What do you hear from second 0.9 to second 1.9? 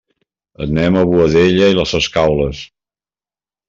a Boadella i